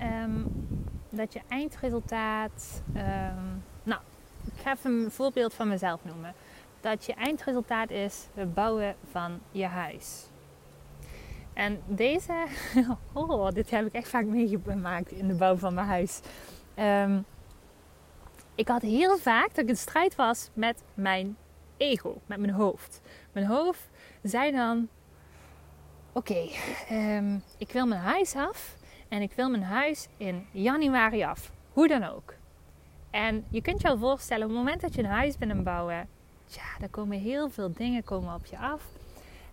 Um, 0.00 0.66
dat 1.10 1.32
je 1.32 1.40
eindresultaat. 1.48 2.82
Ehm, 2.94 3.46
nou, 3.82 4.00
ik 4.44 4.60
ga 4.62 4.72
even 4.72 4.90
een 4.90 5.10
voorbeeld 5.10 5.54
van 5.54 5.68
mezelf 5.68 6.04
noemen 6.04 6.34
dat 6.80 7.04
je 7.04 7.14
eindresultaat 7.14 7.90
is 7.90 8.26
het 8.34 8.54
bouwen 8.54 8.94
van 9.10 9.40
je 9.50 9.66
huis. 9.66 10.26
En 11.52 11.80
deze, 11.86 12.46
oh, 13.12 13.50
dit 13.50 13.70
heb 13.70 13.86
ik 13.86 13.92
echt 13.92 14.08
vaak 14.08 14.24
meegemaakt 14.24 15.10
in 15.10 15.28
de 15.28 15.34
bouw 15.34 15.56
van 15.56 15.74
mijn 15.74 15.86
huis. 15.86 16.20
Ehm, 16.74 17.18
ik 18.54 18.68
had 18.68 18.82
heel 18.82 19.18
vaak 19.18 19.48
dat 19.48 19.64
ik 19.64 19.68
in 19.68 19.76
strijd 19.76 20.14
was 20.14 20.50
met 20.54 20.82
mijn 20.94 21.36
ego, 21.76 22.20
met 22.26 22.38
mijn 22.38 22.52
hoofd. 22.52 23.00
Mijn 23.32 23.46
hoofd 23.46 23.88
zei 24.22 24.52
dan: 24.52 24.88
Oké, 26.12 26.48
ehm, 26.88 27.38
ik 27.58 27.72
wil 27.72 27.86
mijn 27.86 28.00
huis 28.00 28.34
af 28.36 28.76
en 29.08 29.22
ik 29.22 29.32
wil 29.32 29.50
mijn 29.50 29.62
huis 29.62 30.08
in 30.16 30.46
januari 30.50 31.22
af. 31.22 31.52
Hoe 31.72 31.88
dan 31.88 32.04
ook. 32.04 32.34
En 33.10 33.44
je 33.48 33.62
kunt 33.62 33.80
je 33.82 33.88
al 33.88 33.98
voorstellen, 33.98 34.42
op 34.42 34.48
het 34.48 34.58
moment 34.58 34.80
dat 34.80 34.94
je 34.94 35.02
een 35.02 35.08
huis 35.08 35.38
bent 35.38 35.50
aan 35.50 35.62
bouwen, 35.62 36.08
ja, 36.46 36.62
er 36.80 36.88
komen 36.88 37.18
heel 37.18 37.50
veel 37.50 37.72
dingen 37.72 38.04
komen 38.04 38.34
op 38.34 38.46
je 38.46 38.58
af. 38.58 38.84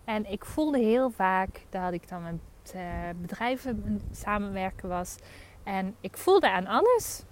En 0.04 0.30
ik 0.30 0.44
voelde 0.44 0.78
heel 0.78 1.10
vaak 1.10 1.60
dat 1.70 1.92
ik 1.92 2.08
dan 2.08 2.22
met 2.22 2.74
uh, 2.74 2.82
bedrijven 3.20 4.02
samenwerken 4.12 4.88
was. 4.88 5.16
En 5.64 5.96
ik 6.00 6.16
voelde 6.16 6.50
aan 6.50 6.66
alles 6.66 7.22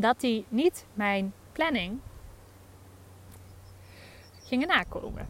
dat 0.00 0.20
die 0.20 0.44
niet 0.48 0.86
mijn 0.94 1.32
planning 1.52 2.00
gingen 4.44 4.68
nakomen. 4.68 5.26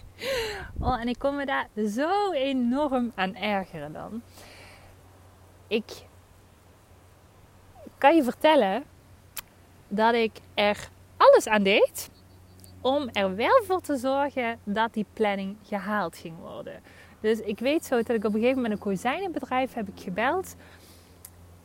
oh, 0.80 1.00
en 1.00 1.08
ik 1.08 1.18
kon 1.18 1.36
me 1.36 1.46
daar 1.46 1.68
zo 1.88 2.32
enorm 2.32 3.12
aan 3.14 3.34
ergeren 3.34 3.92
dan. 3.92 4.22
Ik 5.66 6.06
kan 7.98 8.16
je 8.16 8.22
vertellen 8.22 8.84
dat 9.88 10.14
ik 10.14 10.32
er 10.54 10.88
alles 11.16 11.48
aan 11.48 11.62
deed 11.62 12.10
om 12.80 13.08
er 13.08 13.36
wel 13.36 13.62
voor 13.64 13.80
te 13.80 13.96
zorgen 13.96 14.58
dat 14.64 14.92
die 14.94 15.06
planning 15.12 15.56
gehaald 15.62 16.16
ging 16.16 16.38
worden. 16.38 16.82
Dus 17.20 17.40
ik 17.40 17.58
weet 17.58 17.84
zo 17.84 17.96
dat 17.96 18.16
ik 18.16 18.24
op 18.24 18.34
een 18.34 18.40
gegeven 18.40 18.62
moment 18.62 18.72
een 18.72 18.86
kozijnenbedrijf 18.86 19.74
heb 19.74 19.88
gebeld. 19.94 20.56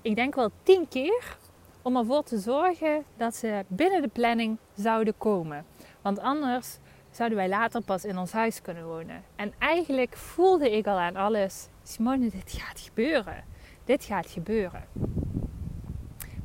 Ik 0.01 0.15
denk 0.15 0.36
wel 0.36 0.51
tien 0.63 0.88
keer 0.88 1.38
om 1.84 1.98
ervoor 1.98 2.24
te 2.24 2.38
zorgen 2.38 3.04
dat 3.18 3.36
ze 3.36 3.63
binnen 3.68 4.02
de 4.02 4.08
planning 4.08 4.58
zouden 4.75 5.18
komen. 5.18 5.66
Want 6.02 6.20
anders 6.20 6.78
zouden 7.12 7.38
wij 7.38 7.50
later 7.50 7.82
pas 7.82 8.06
in 8.06 8.18
ons 8.18 8.32
huis 8.32 8.62
kunnen 8.62 8.86
wonen. 8.86 9.24
En 9.36 9.54
eigenlijk 9.60 10.18
voelde 10.18 10.72
ik 10.78 10.88
al 10.88 11.00
aan 11.00 11.16
alles: 11.16 11.68
Simone, 11.84 12.30
dit 12.30 12.52
gaat 12.52 12.80
gebeuren. 12.80 13.44
Dit 13.86 14.04
gaat 14.04 14.28
gebeuren. 14.28 14.84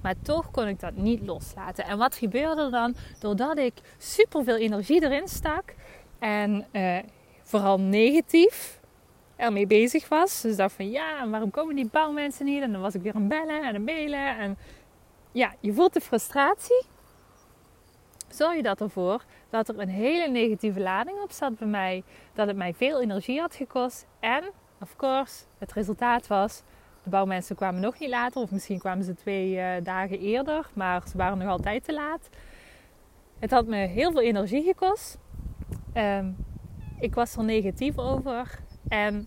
Maar 0.02 0.14
toch 0.22 0.50
kon 0.50 0.66
ik 0.66 0.80
dat 0.80 0.96
niet 0.96 1.26
loslaten. 1.26 1.84
En 1.84 1.98
wat 1.98 2.14
gebeurde 2.14 2.62
er 2.62 2.70
dan? 2.70 2.94
Doordat 3.18 3.58
ik 3.58 3.74
super 3.98 4.44
veel 4.44 4.56
energie 4.56 5.02
erin 5.02 5.28
stak 5.28 5.74
en 6.18 6.66
uh, 6.72 6.98
vooral 7.42 7.80
negatief 7.80 8.80
ermee 9.36 9.66
bezig 9.66 10.08
was. 10.08 10.40
Dus 10.40 10.56
dacht 10.56 10.72
van 10.72 10.90
ja, 10.90 11.28
waarom 11.28 11.50
komen 11.50 11.74
die 11.76 11.88
bouwmensen 11.92 12.44
niet? 12.44 12.62
En 12.62 12.72
dan 12.72 12.80
was 12.80 12.94
ik 12.94 13.02
weer 13.02 13.14
aan 13.14 13.28
bellen 13.28 13.62
en 13.62 13.74
aan 13.74 13.84
mailen. 13.84 14.38
En 14.38 14.58
ja, 15.32 15.54
je 15.60 15.72
voelt 15.72 15.92
de 15.92 16.00
frustratie. 16.00 16.84
Zorg 18.28 18.56
je 18.56 18.62
dat 18.62 18.80
ervoor 18.80 19.24
dat 19.50 19.68
er 19.68 19.78
een 19.78 19.88
hele 19.88 20.28
negatieve 20.28 20.80
lading 20.80 21.20
op 21.20 21.32
zat 21.32 21.58
bij 21.58 21.68
mij. 21.68 22.02
Dat 22.34 22.46
het 22.46 22.56
mij 22.56 22.74
veel 22.74 23.00
energie 23.00 23.40
had 23.40 23.54
gekost. 23.54 24.06
En, 24.20 24.44
of 24.80 24.96
course, 24.96 25.44
het 25.58 25.72
resultaat 25.72 26.26
was 26.26 26.62
de 27.02 27.10
bouwmensen 27.10 27.56
kwamen 27.56 27.80
nog 27.80 27.98
niet 27.98 28.08
later, 28.08 28.42
of 28.42 28.50
misschien 28.50 28.78
kwamen 28.78 29.04
ze 29.04 29.14
twee 29.14 29.54
uh, 29.54 29.70
dagen 29.82 30.18
eerder, 30.18 30.70
maar 30.72 31.08
ze 31.08 31.16
waren 31.16 31.38
nog 31.38 31.48
altijd 31.48 31.84
te 31.84 31.92
laat. 31.92 32.28
Het 33.38 33.50
had 33.50 33.66
me 33.66 33.76
heel 33.76 34.10
veel 34.12 34.20
energie 34.20 34.62
gekost. 34.62 35.18
Um, 35.94 36.36
ik 36.98 37.14
was 37.14 37.36
er 37.36 37.44
negatief 37.44 37.98
over. 37.98 38.58
En 38.88 39.26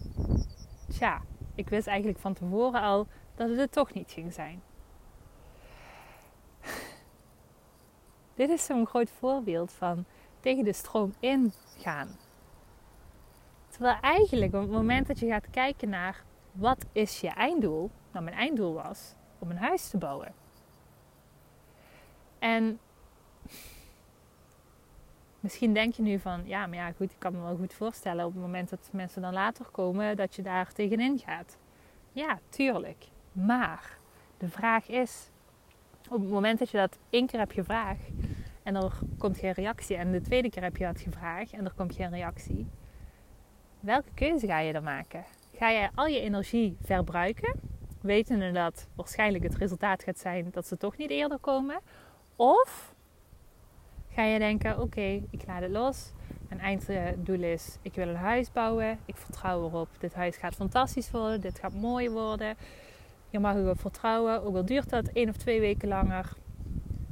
tja, 0.90 1.22
ik 1.56 1.70
wist 1.70 1.88
eigenlijk 1.88 2.20
van 2.20 2.34
tevoren 2.34 2.82
al 2.82 3.08
dat 3.36 3.50
het 3.50 3.58
het 3.58 3.72
toch 3.72 3.94
niet 3.94 4.12
ging 4.12 4.34
zijn. 4.34 4.62
Dit 8.42 8.50
is 8.50 8.66
zo'n 8.66 8.88
groot 8.88 9.10
voorbeeld 9.10 9.72
van 9.72 10.06
tegen 10.40 10.64
de 10.64 10.74
stroom 10.74 11.14
ingaan. 11.20 12.18
Terwijl 13.70 13.98
eigenlijk 14.02 14.54
op 14.54 14.62
het 14.62 14.72
moment 14.72 15.08
dat 15.08 15.20
je 15.20 15.28
gaat 15.28 15.50
kijken 15.50 15.90
naar 15.90 16.24
wat 16.52 16.86
is 16.92 17.20
je 17.20 17.30
einddoel? 17.30 17.90
Nou, 18.12 18.26
mijn 18.26 18.36
einddoel 18.36 18.74
was 18.74 19.14
om 19.40 19.50
een 19.50 19.58
huis 19.58 19.90
te 19.90 19.98
bouwen. 19.98 20.34
En 22.40 22.80
misschien 25.40 25.74
denk 25.74 25.94
je 25.94 26.02
nu 26.02 26.20
van, 26.20 26.42
ja, 26.46 26.68
maar 26.68 26.78
ja, 26.78 26.92
goed, 26.92 27.12
ik 27.12 27.20
kan 27.20 27.34
me 27.34 27.42
wel 27.42 27.56
goed 27.56 27.74
voorstellen 27.74 28.26
op 28.26 28.34
het 28.34 28.42
moment 28.42 28.70
dat 28.70 28.90
mensen 28.92 29.22
dan 29.22 29.34
later 29.34 29.66
komen, 29.66 30.16
dat 30.16 30.36
je 30.36 30.42
daar 30.42 30.74
tegenin 30.74 31.20
gaat. 31.20 31.58
Ja, 32.12 32.40
tuurlijk. 32.50 33.08
Maar 33.32 33.98
de 34.38 34.50
vraag 34.50 34.88
is, 34.88 35.30
op 36.10 36.22
het 36.22 36.30
moment 36.30 36.60
dat 36.60 36.70
je 36.70 36.78
dat 36.78 36.98
één 37.10 37.28
keer 37.28 37.40
hebt 37.40 37.54
gevraagd 37.54 38.10
en 38.64 38.76
er 38.76 38.92
komt 39.18 39.38
geen 39.38 39.52
reactie, 39.52 39.96
en 39.96 40.12
de 40.12 40.22
tweede 40.22 40.50
keer 40.50 40.64
heb 40.64 40.78
je 40.78 40.86
dat 40.86 41.02
gevraagd 41.02 41.52
en 41.52 41.66
er 41.66 41.74
komt 41.76 41.96
geen 41.96 42.10
reactie, 42.10 42.68
welke 43.80 44.14
keuze 44.14 44.48
ga 44.48 44.60
je 44.60 44.74
dan 44.74 44.84
maken? 44.84 45.24
ga 45.62 45.70
je 45.70 45.90
al 45.96 46.06
je 46.06 46.20
energie 46.20 46.78
verbruiken, 46.82 47.60
wetende 48.02 48.52
dat 48.52 48.88
waarschijnlijk 48.96 49.44
het 49.44 49.56
resultaat 49.56 50.04
gaat 50.04 50.20
zijn 50.20 50.48
dat 50.52 50.68
ze 50.68 50.78
toch 50.78 50.98
niet 50.98 51.10
eerder 51.10 51.38
komen? 51.40 51.80
Of 52.36 52.96
ga 54.10 54.24
je 54.24 54.40
denken: 54.40 54.80
oké, 54.80 55.22
ik 55.30 55.46
laat 55.48 55.62
het 55.62 55.72
los. 55.72 56.12
Mijn 56.50 56.62
einddoel 56.62 57.42
is: 57.42 57.78
ik 57.82 57.94
wil 57.94 58.08
een 58.08 58.16
huis 58.16 58.52
bouwen. 58.52 59.00
Ik 59.06 59.18
vertrouw 59.18 59.66
erop. 59.66 59.88
Dit 60.00 60.14
huis 60.14 60.38
gaat 60.38 60.56
fantastisch 60.56 61.12
worden. 61.12 61.42
Dit 61.42 61.60
gaat 61.60 61.74
mooi 61.74 62.10
worden. 62.10 62.56
Je 63.30 63.40
mag 63.40 63.56
erop 63.56 63.80
vertrouwen. 63.80 64.44
Ook 64.44 64.56
al 64.56 64.66
duurt 64.66 64.90
dat 64.90 65.08
één 65.08 65.30
of 65.30 65.38
twee 65.38 65.60
weken 65.60 65.88
langer. 65.88 66.34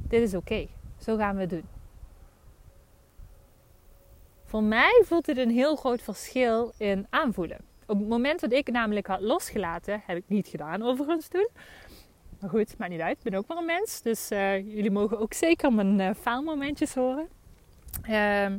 Dit 0.08 0.22
is 0.22 0.34
oké. 0.34 0.66
Zo 1.00 1.16
gaan 1.16 1.34
we 1.34 1.40
het 1.40 1.50
doen. 1.50 1.64
Voor 4.44 4.62
mij 4.62 5.02
voelt 5.06 5.26
het 5.26 5.36
een 5.36 5.50
heel 5.50 5.76
groot 5.76 6.02
verschil 6.02 6.72
in 6.76 7.06
aanvoelen. 7.10 7.58
Op 7.86 7.98
het 7.98 8.08
moment 8.08 8.40
dat 8.40 8.52
ik 8.52 8.70
namelijk 8.70 9.06
had 9.06 9.20
losgelaten, 9.20 10.02
heb 10.06 10.16
ik 10.16 10.24
niet 10.26 10.48
gedaan 10.48 10.82
overigens 10.82 11.28
toen. 11.28 11.48
Maar 12.40 12.50
goed, 12.50 12.78
maakt 12.78 12.90
niet 12.90 13.00
uit. 13.00 13.16
Ik 13.16 13.30
ben 13.30 13.34
ook 13.34 13.46
maar 13.46 13.56
een 13.56 13.64
mens. 13.64 14.02
Dus 14.02 14.30
uh, 14.30 14.58
jullie 14.74 14.90
mogen 14.90 15.18
ook 15.18 15.32
zeker 15.32 15.72
mijn 15.72 15.98
uh, 15.98 16.10
faalmomentjes 16.14 16.94
horen. 16.94 17.28
Uh, 18.08 18.54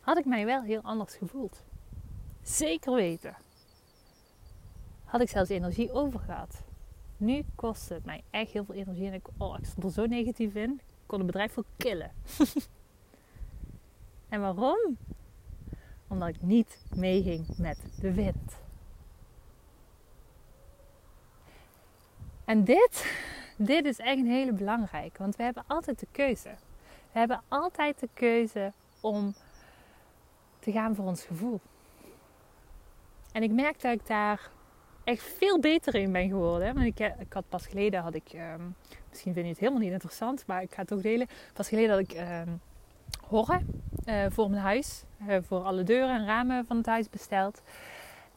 had 0.00 0.18
ik 0.18 0.24
mij 0.24 0.44
wel 0.44 0.62
heel 0.62 0.80
anders 0.82 1.14
gevoeld. 1.14 1.64
Zeker 2.42 2.94
weten. 2.94 3.36
Had 5.04 5.20
ik 5.20 5.28
zelfs 5.28 5.50
energie 5.50 5.92
over 5.92 6.20
gehad. 6.20 6.62
Nu 7.20 7.44
kost 7.54 7.88
het 7.88 8.04
mij 8.04 8.22
echt 8.30 8.50
heel 8.50 8.64
veel 8.64 8.74
energie. 8.74 9.06
En 9.06 9.12
ik, 9.12 9.28
oh, 9.36 9.58
ik 9.58 9.64
stond 9.64 9.84
er 9.84 9.90
zo 9.90 10.06
negatief 10.06 10.54
in. 10.54 10.70
Ik 10.72 11.06
kon 11.06 11.18
het 11.18 11.26
bedrijf 11.26 11.54
wel 11.54 11.64
killen. 11.76 12.12
en 14.28 14.40
waarom? 14.40 14.96
omdat 16.10 16.28
ik 16.28 16.42
niet 16.42 16.78
meeging 16.94 17.58
met 17.58 17.78
de 18.00 18.12
wind. 18.12 18.56
En 22.44 22.64
dit, 22.64 23.14
dit 23.56 23.84
is 23.84 23.98
echt 23.98 24.18
een 24.18 24.26
hele 24.26 24.52
belangrijke, 24.52 25.18
want 25.18 25.36
we 25.36 25.42
hebben 25.42 25.64
altijd 25.66 26.00
de 26.00 26.06
keuze. 26.10 26.54
We 27.12 27.18
hebben 27.18 27.42
altijd 27.48 28.00
de 28.00 28.08
keuze 28.14 28.72
om 29.00 29.34
te 30.58 30.72
gaan 30.72 30.94
voor 30.94 31.04
ons 31.04 31.24
gevoel. 31.24 31.60
En 33.32 33.42
ik 33.42 33.52
merk 33.52 33.80
dat 33.80 33.92
ik 33.92 34.06
daar 34.06 34.50
echt 35.04 35.22
veel 35.22 35.60
beter 35.60 35.94
in 35.94 36.12
ben 36.12 36.28
geworden. 36.28 36.74
Want 36.74 36.86
ik, 36.86 36.98
ik 36.98 37.32
had 37.32 37.44
pas 37.48 37.66
geleden 37.66 38.00
had 38.00 38.14
ik, 38.14 38.32
um, 38.32 38.74
misschien 39.08 39.32
vind 39.32 39.44
je 39.44 39.50
het 39.50 39.60
helemaal 39.60 39.80
niet 39.80 39.92
interessant, 39.92 40.46
maar 40.46 40.62
ik 40.62 40.72
ga 40.72 40.78
het 40.80 40.88
toch 40.88 41.00
delen. 41.00 41.26
Pas 41.52 41.68
geleden 41.68 41.90
had 41.90 42.00
ik 42.00 42.22
um, 42.46 42.60
voor 44.30 44.50
mijn 44.50 44.62
huis. 44.62 45.04
Uh, 45.28 45.36
voor 45.42 45.62
alle 45.62 45.82
deuren 45.82 46.14
en 46.14 46.26
ramen 46.26 46.66
van 46.66 46.76
het 46.76 46.86
huis 46.86 47.10
besteld. 47.10 47.62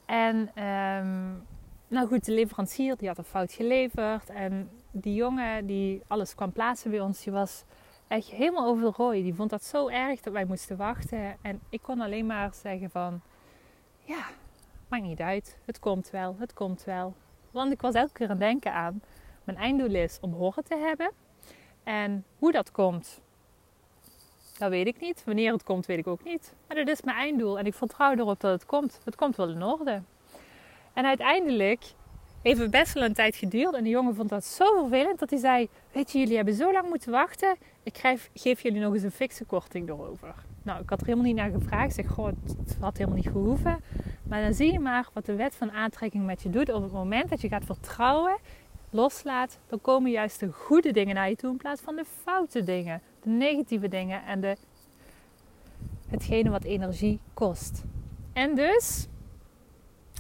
En 0.06 0.64
um, 0.64 1.44
nou 1.88 2.08
goed, 2.08 2.26
de 2.26 2.32
leverancier 2.32 2.98
die 2.98 3.08
had 3.08 3.18
een 3.18 3.24
fout 3.24 3.54
geleverd. 3.54 4.30
En 4.30 4.70
die 4.92 5.14
jongen 5.14 5.66
die 5.66 6.02
alles 6.08 6.36
kwam 6.36 6.52
plaatsen 6.52 6.92
bij 6.92 7.00
ons, 7.00 7.24
die 7.24 7.34
was 7.34 7.64
echt 8.08 8.28
helemaal 8.28 8.66
over 8.66 8.84
de 8.84 8.92
rooi. 8.98 9.24
Die 9.24 9.34
vond 9.34 9.50
dat 9.50 9.64
zo 9.64 9.88
erg 9.88 10.22
dat 10.22 10.34
wij 10.34 10.46
moesten 10.46 10.78
wachten. 10.78 11.36
En 11.42 11.60
ik 11.70 11.82
kon 11.82 12.02
alleen 12.02 12.26
maar 12.26 12.54
zeggen 12.54 12.90
van, 12.90 13.22
ja, 14.00 14.26
maakt 14.94 15.06
niet 15.06 15.20
uit. 15.20 15.58
Het 15.66 15.80
komt 15.80 16.10
wel, 16.10 16.36
het 16.40 16.54
komt 16.54 16.84
wel. 16.84 17.14
Want 17.52 17.72
ik 17.72 17.82
was 17.82 17.94
elke 17.94 18.12
keer 18.14 18.26
aan 18.26 18.32
het 18.32 18.40
denken 18.40 18.74
aan, 18.74 19.02
mijn 19.44 19.58
einddoel 19.58 19.96
is 19.96 20.18
om 20.22 20.34
horen 20.34 20.64
te 20.64 20.78
hebben. 20.78 21.12
En 21.84 22.26
hoe 22.40 22.52
dat 22.52 22.72
komt, 22.72 23.22
dat 24.58 24.70
weet 24.70 24.88
ik 24.88 25.00
niet. 25.00 25.24
Wanneer 25.26 25.52
het 25.52 25.64
komt, 25.64 25.86
weet 25.86 25.98
ik 25.98 26.08
ook 26.08 26.24
niet. 26.24 26.54
Maar 26.68 26.78
dat 26.78 26.88
is 26.88 27.02
mijn 27.02 27.18
einddoel 27.18 27.60
en 27.60 27.66
ik 27.66 27.74
vertrouw 27.74 28.12
erop 28.12 28.40
dat 28.40 28.52
het 28.52 28.66
komt. 28.66 29.00
Het 29.04 29.16
komt 29.16 29.36
wel 29.36 29.50
in 29.50 29.64
orde. 29.64 30.02
En 30.94 31.06
uiteindelijk 31.06 31.84
heeft 32.42 32.60
het 32.60 32.72
best 32.72 32.94
wel 32.94 33.04
een 33.04 33.14
tijd 33.14 33.36
geduurd. 33.36 33.74
En 33.74 33.84
de 33.84 33.90
jongen 33.90 34.16
vond 34.16 34.30
dat 34.30 34.46
zo 34.46 34.80
vervelend 34.80 35.20
dat 35.20 35.30
hij 35.30 35.40
zei: 35.40 35.70
Weet 35.92 36.12
je, 36.12 36.20
jullie 36.20 36.36
hebben 36.36 36.54
zo 36.54 36.72
lang 36.72 36.90
moeten 36.90 37.12
wachten. 37.12 37.56
Ik 37.84 37.98
geef, 38.34 38.62
jullie 38.62 38.80
nog 38.80 38.94
eens 38.94 39.04
een 39.04 39.12
fikse 39.12 39.46
korting 39.46 39.90
erover. 39.90 40.36
Nou, 40.64 40.82
ik 40.82 40.90
had 40.90 41.00
er 41.00 41.06
helemaal 41.06 41.28
niet 41.28 41.36
naar 41.36 41.52
gevraagd. 41.52 41.98
Ik 41.98 42.06
zeg: 42.06 42.14
Goh, 42.14 42.26
het 42.26 42.78
had 42.80 42.98
helemaal 42.98 43.18
niet 43.18 43.30
gehoeven. 43.32 43.80
Maar 44.24 44.42
dan 44.42 44.54
zie 44.54 44.72
je 44.72 44.80
maar 44.80 45.10
wat 45.14 45.26
de 45.26 45.36
wet 45.36 45.56
van 45.56 45.72
aantrekking 45.72 46.26
met 46.26 46.42
je 46.42 46.50
doet. 46.50 46.74
Op 46.74 46.84
het 46.84 46.92
moment 46.92 47.30
dat 47.30 47.42
je 47.42 47.48
gaat 47.48 47.66
vertrouwen, 47.66 48.38
loslaat, 48.90 49.60
dan 49.68 49.82
komen 49.82 50.12
juist 50.12 50.40
de 50.40 50.52
goede 50.52 50.92
dingen 50.92 51.16
naar 51.16 51.30
je 51.30 51.36
toe 51.36 51.52
in 51.52 51.58
plaats 51.58 51.82
van 51.82 51.96
de 51.96 52.06
foute 52.24 52.64
dingen 52.64 53.02
de 53.24 53.30
negatieve 53.30 53.88
dingen 53.88 54.26
en 54.26 54.42
de, 54.42 54.58
hetgene 56.08 56.50
wat 56.50 56.64
energie 56.64 57.20
kost. 57.34 57.84
En 58.34 58.56
dus, 58.56 59.08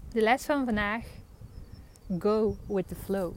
de 0.09 0.21
les 0.21 0.45
van 0.45 0.65
vandaag, 0.65 1.05
go 2.19 2.55
with 2.67 2.87
the 2.87 2.95
flow. 2.95 3.33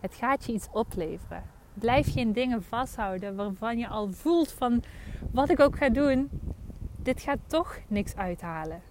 Het 0.00 0.14
gaat 0.14 0.44
je 0.44 0.52
iets 0.52 0.68
opleveren. 0.72 1.42
Blijf 1.74 2.08
je 2.08 2.20
in 2.20 2.32
dingen 2.32 2.62
vasthouden 2.62 3.36
waarvan 3.36 3.78
je 3.78 3.88
al 3.88 4.10
voelt 4.10 4.52
van 4.52 4.82
wat 5.30 5.50
ik 5.50 5.60
ook 5.60 5.76
ga 5.76 5.88
doen, 5.88 6.30
dit 6.96 7.20
gaat 7.20 7.38
toch 7.46 7.78
niks 7.88 8.16
uithalen. 8.16 8.82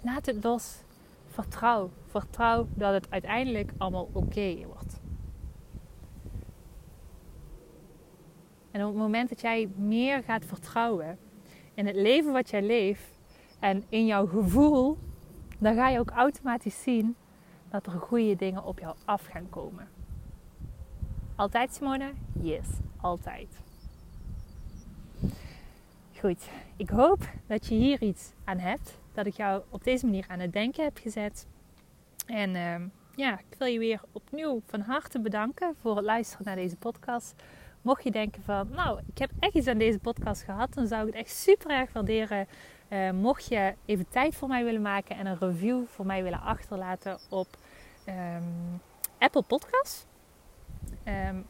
Laat 0.00 0.26
het 0.26 0.44
los. 0.44 0.82
Vertrouw. 1.26 1.90
Vertrouw 2.06 2.66
dat 2.74 2.92
het 2.92 3.10
uiteindelijk 3.10 3.72
allemaal 3.78 4.08
oké 4.12 4.56
wordt. 4.66 5.00
En 8.70 8.80
op 8.80 8.88
het 8.88 9.02
moment 9.02 9.28
dat 9.28 9.40
jij 9.40 9.68
meer 9.76 10.22
gaat 10.22 10.44
vertrouwen 10.44 11.18
in 11.74 11.86
het 11.86 11.96
leven 11.96 12.32
wat 12.32 12.50
jij 12.50 12.62
leeft 12.62 13.18
en 13.60 13.84
in 13.88 14.06
jouw 14.06 14.26
gevoel, 14.26 14.98
dan 15.58 15.74
ga 15.74 15.88
je 15.88 15.98
ook 15.98 16.10
automatisch 16.10 16.82
zien 16.82 17.16
dat 17.70 17.86
er 17.86 17.92
goede 17.92 18.36
dingen 18.36 18.64
op 18.64 18.78
jou 18.78 18.96
af 19.04 19.26
gaan 19.26 19.48
komen. 19.48 19.88
Altijd 21.36 21.74
Simone? 21.74 22.12
Yes, 22.32 22.66
altijd. 23.00 23.48
Goed, 26.20 26.48
ik 26.76 26.90
hoop 26.90 27.28
dat 27.46 27.66
je 27.66 27.74
hier 27.74 28.02
iets 28.02 28.32
aan 28.44 28.58
hebt. 28.58 28.98
Dat 29.12 29.26
ik 29.26 29.36
jou 29.36 29.62
op 29.70 29.84
deze 29.84 30.04
manier 30.04 30.24
aan 30.28 30.38
het 30.38 30.52
denken 30.52 30.84
heb 30.84 30.98
gezet. 30.98 31.46
En 32.26 32.54
uh, 32.54 32.74
ja, 33.16 33.38
ik 33.38 33.58
wil 33.58 33.66
je 33.66 33.78
weer 33.78 34.00
opnieuw 34.12 34.62
van 34.66 34.80
harte 34.80 35.20
bedanken 35.20 35.74
voor 35.80 35.96
het 35.96 36.04
luisteren 36.04 36.46
naar 36.46 36.56
deze 36.56 36.76
podcast. 36.76 37.34
Mocht 37.82 38.04
je 38.04 38.10
denken 38.10 38.42
van, 38.42 38.68
nou, 38.70 39.00
ik 39.06 39.18
heb 39.18 39.30
echt 39.38 39.54
iets 39.54 39.66
aan 39.66 39.78
deze 39.78 39.98
podcast 39.98 40.42
gehad, 40.42 40.74
dan 40.74 40.86
zou 40.86 41.00
ik 41.00 41.14
het 41.14 41.22
echt 41.24 41.36
super 41.36 41.70
erg 41.70 41.92
waarderen. 41.92 42.46
Uh, 42.88 43.10
mocht 43.10 43.48
je 43.48 43.74
even 43.84 44.08
tijd 44.08 44.34
voor 44.34 44.48
mij 44.48 44.64
willen 44.64 44.82
maken 44.82 45.16
en 45.16 45.26
een 45.26 45.38
review 45.38 45.86
voor 45.86 46.06
mij 46.06 46.22
willen 46.22 46.40
achterlaten 46.40 47.18
op 47.28 47.46
um, 48.08 48.80
Apple 49.18 49.42
Podcasts. 49.42 50.06
Um, 51.06 51.44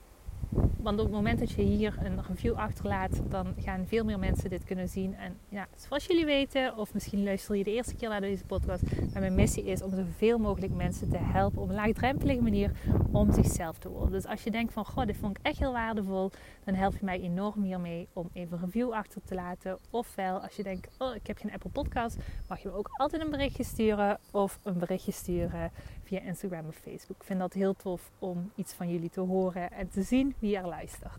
want 0.85 0.99
op 0.99 1.05
het 1.05 1.15
moment 1.15 1.39
dat 1.39 1.51
je 1.51 1.63
hier 1.63 1.95
een 2.03 2.25
review 2.29 2.55
achterlaat, 2.55 3.21
dan 3.29 3.55
gaan 3.59 3.87
veel 3.87 4.05
meer 4.05 4.19
mensen 4.19 4.51
dit 4.51 4.65
kunnen 4.65 4.89
zien. 4.89 5.15
En 5.15 5.37
ja, 5.49 5.67
zoals 5.77 6.07
jullie 6.07 6.25
weten, 6.25 6.77
of 6.77 6.95
misschien 6.95 7.25
luister 7.25 7.57
je 7.57 7.65
de 7.65 7.73
eerste 7.75 7.95
keer 7.95 8.09
naar 8.09 8.21
deze 8.21 8.45
podcast, 8.45 8.83
maar 9.13 9.21
mijn 9.21 9.35
missie 9.35 9.65
is 9.65 9.83
om 9.83 9.95
zoveel 9.95 10.39
mogelijk 10.39 10.75
mensen 10.75 11.11
te 11.11 11.19
helpen 11.19 11.63
op 11.63 11.69
een 11.69 11.75
laagdrempelige 11.75 12.43
manier 12.43 12.71
om 13.13 13.33
zichzelf 13.33 13.79
te 13.79 13.89
worden. 13.89 14.13
Dus 14.13 14.27
als 14.27 14.45
je 14.45 14.51
denkt 14.51 14.73
van, 14.73 14.85
goh, 14.85 15.07
dit 15.07 15.17
vond 15.17 15.39
ik 15.39 15.47
echt 15.47 15.59
heel 15.59 15.73
waardevol, 15.73 16.31
dan 16.65 16.75
help 16.75 16.93
je 16.93 17.05
mij 17.05 17.21
enorm 17.21 17.63
hiermee 17.63 18.09
om 18.13 18.31
even 18.33 18.59
een 18.59 18.65
review 18.65 18.93
achter 18.93 19.21
te 19.25 19.35
laten. 19.35 19.79
Ofwel, 19.91 20.39
als 20.39 20.57
je 20.57 20.63
denkt, 20.63 20.89
oh, 20.99 21.15
ik 21.15 21.27
heb 21.27 21.39
geen 21.39 21.53
Apple 21.53 21.71
Podcast, 21.71 22.17
mag 22.49 22.63
je 22.63 22.69
me 22.69 22.75
ook 22.75 22.89
altijd 22.97 23.23
een 23.23 23.31
berichtje 23.31 23.65
sturen 23.65 24.19
of 24.31 24.59
een 24.63 24.79
berichtje 24.79 25.13
sturen 25.13 25.71
via 26.03 26.21
Instagram 26.21 26.67
of 26.69 26.75
Facebook. 26.75 27.17
Ik 27.17 27.25
vind 27.25 27.39
dat 27.39 27.53
heel 27.53 27.75
tof 27.75 28.11
om 28.19 28.51
iets 28.55 28.73
van 28.73 28.91
jullie 28.91 29.11
te 29.11 29.21
horen 29.21 29.73
en 29.73 29.89
te 29.89 30.03
zien 30.03 30.35
wie 30.45 30.57
er 30.57 30.69
luistert. 30.69 31.17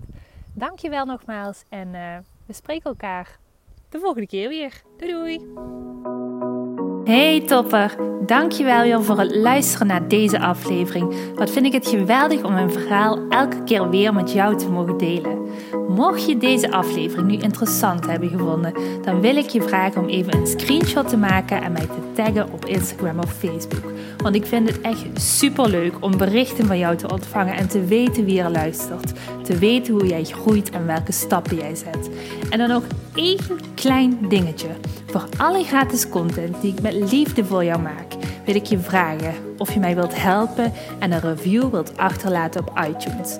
Dankjewel 0.53 1.05
nogmaals 1.05 1.63
en 1.69 1.87
uh, 1.87 2.17
we 2.45 2.53
spreken 2.53 2.89
elkaar 2.89 3.37
de 3.89 3.99
volgende 3.99 4.27
keer 4.27 4.49
weer. 4.49 4.81
Doei 4.97 5.11
doei! 5.11 5.53
Hey 7.03 7.41
topper, 7.41 7.95
dankjewel 8.25 8.81
weer 8.81 9.03
voor 9.03 9.19
het 9.19 9.35
luisteren 9.35 9.87
naar 9.87 10.07
deze 10.07 10.39
aflevering. 10.39 11.33
Wat 11.35 11.49
vind 11.49 11.65
ik 11.65 11.73
het 11.73 11.87
geweldig 11.87 12.43
om 12.43 12.53
mijn 12.53 12.71
verhaal 12.71 13.27
elke 13.29 13.63
keer 13.63 13.89
weer 13.89 14.13
met 14.13 14.31
jou 14.31 14.57
te 14.57 14.69
mogen 14.69 14.97
delen. 14.97 15.47
Mocht 15.87 16.25
je 16.25 16.37
deze 16.37 16.71
aflevering 16.71 17.27
nu 17.27 17.37
interessant 17.37 18.05
hebben 18.05 18.29
gevonden, 18.29 18.73
dan 19.01 19.21
wil 19.21 19.35
ik 19.35 19.49
je 19.49 19.61
vragen 19.61 20.01
om 20.01 20.07
even 20.07 20.35
een 20.35 20.47
screenshot 20.47 21.09
te 21.09 21.17
maken 21.17 21.61
en 21.61 21.71
mij 21.71 21.85
te 21.85 22.04
taggen 22.15 22.51
op 22.51 22.65
Instagram 22.65 23.19
of 23.19 23.33
Facebook. 23.33 23.91
Want 24.17 24.35
ik 24.35 24.45
vind 24.45 24.67
het 24.69 24.81
echt 24.81 25.05
super 25.13 25.69
leuk 25.69 25.93
om 25.99 26.17
berichten 26.17 26.65
van 26.65 26.77
jou 26.77 26.95
te 26.95 27.11
ontvangen 27.11 27.55
en 27.55 27.67
te 27.67 27.85
weten 27.85 28.25
wie 28.25 28.41
er 28.41 28.51
luistert. 28.51 29.13
Te 29.43 29.57
weten 29.57 29.93
hoe 29.93 30.07
jij 30.07 30.23
groeit 30.23 30.69
en 30.69 30.85
welke 30.85 31.11
stappen 31.11 31.57
jij 31.57 31.75
zet. 31.75 32.09
En 32.49 32.57
dan 32.57 32.67
nog 32.69 32.83
één 33.15 33.39
klein 33.75 34.17
dingetje. 34.29 34.67
Voor 35.05 35.25
alle 35.37 35.63
gratis 35.63 36.09
content 36.09 36.61
die 36.61 36.73
ik 36.73 36.81
met 36.81 36.93
liefde 36.93 37.45
voor 37.45 37.63
jou 37.63 37.81
maak, 37.81 38.13
wil 38.45 38.55
ik 38.55 38.65
je 38.65 38.79
vragen 38.79 39.33
of 39.57 39.73
je 39.73 39.79
mij 39.79 39.95
wilt 39.95 40.21
helpen 40.21 40.73
en 40.99 41.11
een 41.11 41.21
review 41.21 41.69
wilt 41.69 41.97
achterlaten 41.97 42.61
op 42.61 42.79
iTunes. 42.89 43.37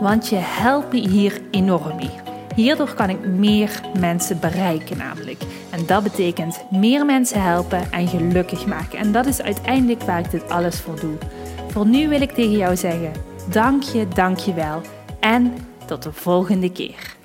Want 0.00 0.28
je 0.28 0.36
helpt 0.36 0.92
me 0.92 1.08
hier 1.08 1.40
enorm 1.50 1.96
mee. 1.96 2.10
Hierdoor 2.54 2.94
kan 2.94 3.08
ik 3.08 3.26
meer 3.26 3.80
mensen 4.00 4.40
bereiken 4.40 4.96
namelijk. 4.96 5.42
En 5.70 5.86
dat 5.86 6.02
betekent 6.02 6.64
meer 6.70 7.04
mensen 7.04 7.42
helpen 7.42 7.92
en 7.92 8.08
gelukkig 8.08 8.66
maken. 8.66 8.98
En 8.98 9.12
dat 9.12 9.26
is 9.26 9.42
uiteindelijk 9.42 10.02
waar 10.02 10.18
ik 10.18 10.30
dit 10.30 10.48
alles 10.48 10.80
voor 10.80 11.00
doe. 11.00 11.16
Voor 11.68 11.86
nu 11.86 12.08
wil 12.08 12.20
ik 12.20 12.32
tegen 12.32 12.56
jou 12.56 12.76
zeggen: 12.76 13.12
dank 13.50 13.82
je, 13.82 14.08
dank 14.08 14.38
je 14.38 14.54
wel. 14.54 14.80
En 15.20 15.54
tot 15.86 16.02
de 16.02 16.12
volgende 16.12 16.72
keer. 16.72 17.18